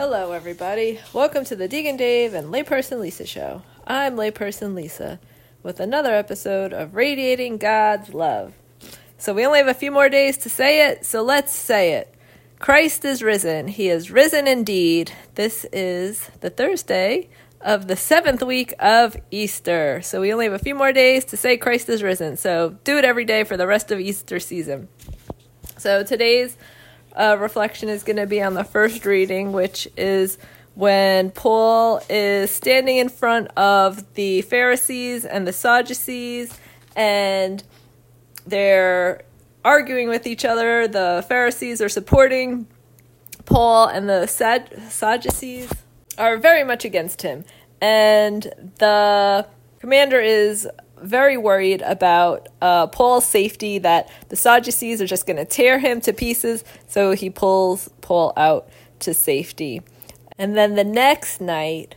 [0.00, 0.98] Hello, everybody.
[1.12, 3.60] Welcome to the Deacon Dave and Layperson Lisa show.
[3.86, 5.20] I'm Layperson Lisa
[5.62, 8.54] with another episode of Radiating God's Love.
[9.18, 12.14] So, we only have a few more days to say it, so let's say it.
[12.58, 13.68] Christ is risen.
[13.68, 15.12] He is risen indeed.
[15.34, 17.28] This is the Thursday
[17.60, 20.00] of the seventh week of Easter.
[20.00, 22.38] So, we only have a few more days to say Christ is risen.
[22.38, 24.88] So, do it every day for the rest of Easter season.
[25.76, 26.56] So, today's
[27.14, 30.38] uh, reflection is going to be on the first reading, which is
[30.74, 36.58] when Paul is standing in front of the Pharisees and the Sadducees,
[36.96, 37.62] and
[38.46, 39.22] they're
[39.64, 40.88] arguing with each other.
[40.88, 42.66] The Pharisees are supporting
[43.44, 45.70] Paul, and the Sadducees
[46.16, 47.44] are very much against him.
[47.80, 48.42] And
[48.78, 49.46] the
[49.80, 50.68] commander is
[51.02, 56.00] very worried about uh, Paul's safety, that the Sadducees are just going to tear him
[56.02, 56.64] to pieces.
[56.86, 58.68] So he pulls Paul out
[59.00, 59.82] to safety.
[60.38, 61.96] And then the next night,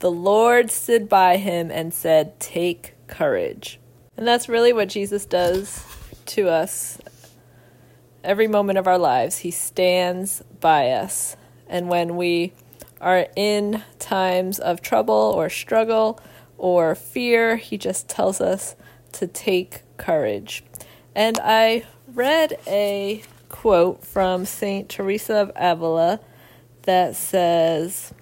[0.00, 3.78] the Lord stood by him and said, Take courage.
[4.16, 5.84] And that's really what Jesus does
[6.26, 6.98] to us
[8.22, 9.38] every moment of our lives.
[9.38, 11.36] He stands by us.
[11.68, 12.52] And when we
[13.00, 16.18] are in times of trouble or struggle,
[16.58, 17.56] or fear.
[17.56, 18.76] He just tells us
[19.12, 20.64] to take courage.
[21.14, 24.88] And I read a quote from St.
[24.88, 26.20] Teresa of Avila
[26.82, 28.12] that says,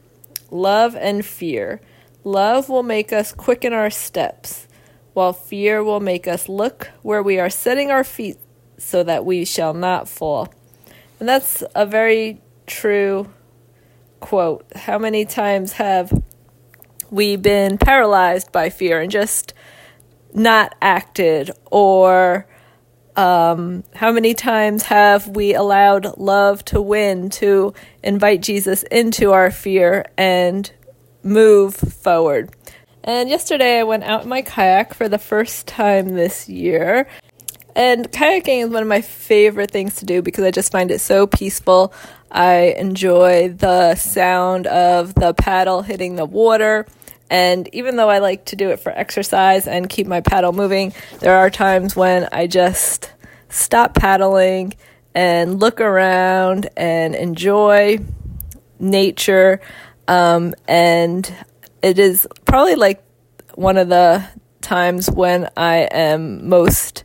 [0.51, 1.81] Love and fear.
[2.25, 4.69] Love will make us quicken our steps,
[5.15, 8.39] while fear will make us look where we are setting our feet
[8.79, 10.53] so that we shall not fall.
[11.19, 13.33] And that's a very true
[14.21, 14.65] quote.
[14.75, 16.23] How many times have
[17.13, 19.53] we've been paralyzed by fear and just
[20.35, 22.47] not acted or
[23.17, 29.51] um, how many times have we allowed love to win to invite Jesus into our
[29.51, 30.73] fear and
[31.23, 32.51] move forward?
[33.05, 37.07] And yesterday I went out in my kayak for the first time this year.
[37.75, 41.01] And kayaking is one of my favorite things to do because I just find it
[41.01, 41.93] so peaceful.
[42.31, 46.87] I enjoy the sound of the paddle hitting the water.
[47.31, 50.93] And even though I like to do it for exercise and keep my paddle moving,
[51.21, 53.11] there are times when I just
[53.49, 54.75] stop paddling
[55.15, 57.99] and look around and enjoy
[58.79, 59.61] nature.
[60.09, 61.31] Um, and
[61.83, 63.03] it is probably like
[63.55, 64.25] one of the
[64.61, 67.05] times when I am most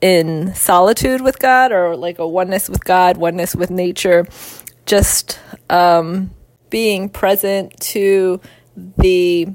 [0.00, 4.26] in solitude with God or like a oneness with God, oneness with nature,
[4.84, 5.38] just
[5.70, 6.30] um,
[6.70, 8.40] being present to
[8.76, 9.48] the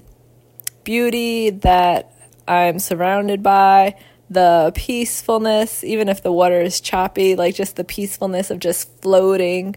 [0.84, 2.14] beauty that
[2.48, 3.96] I'm surrounded by,
[4.30, 9.76] the peacefulness, even if the water is choppy, like just the peacefulness of just floating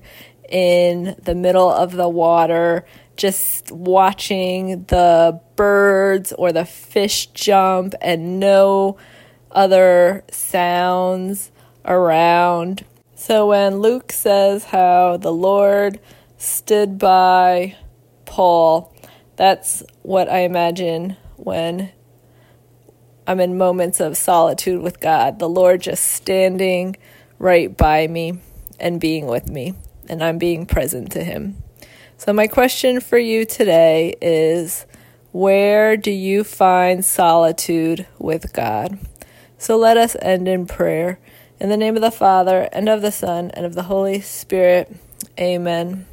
[0.49, 2.84] in the middle of the water,
[3.16, 8.97] just watching the birds or the fish jump and no
[9.50, 11.50] other sounds
[11.84, 12.84] around.
[13.15, 15.99] So when Luke says how the Lord
[16.38, 17.76] stood by
[18.25, 18.94] Paul,
[19.36, 21.90] that's what I imagine when
[23.26, 25.38] I'm in moments of solitude with God.
[25.38, 26.96] The Lord just standing
[27.38, 28.38] right by me
[28.78, 29.74] and being with me,
[30.08, 31.56] and I'm being present to Him.
[32.16, 34.86] So, my question for you today is
[35.32, 38.98] where do you find solitude with God?
[39.58, 41.18] So, let us end in prayer.
[41.60, 44.94] In the name of the Father, and of the Son, and of the Holy Spirit.
[45.38, 46.06] Amen.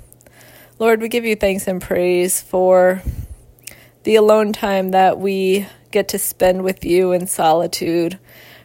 [0.81, 3.03] Lord, we give you thanks and praise for
[4.01, 8.17] the alone time that we get to spend with you in solitude,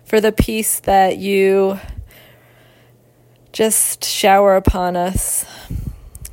[0.03, 1.79] for the peace that you
[3.53, 5.45] just shower upon us,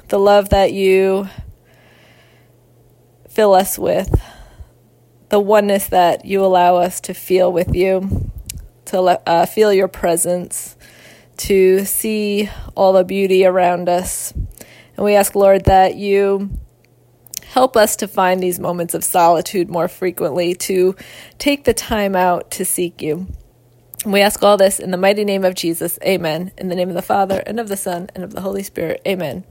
[0.07, 1.27] the love that you
[3.27, 4.21] fill us with,
[5.27, 8.31] the oneness that you allow us to feel with you,
[8.85, 10.77] to uh, feel your presence,
[11.35, 14.33] to see all the beauty around us.
[14.95, 16.49] And we ask, Lord, that you
[17.45, 20.95] help us to find these moments of solitude more frequently, to
[21.37, 23.27] take the time out to seek you.
[24.05, 25.97] We ask all this in the mighty name of Jesus.
[26.03, 26.51] Amen.
[26.57, 29.01] In the name of the Father, and of the Son, and of the Holy Spirit.
[29.07, 29.43] Amen.